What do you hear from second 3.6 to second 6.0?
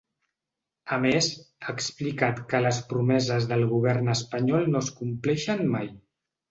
govern espanyol no es compleixen mai.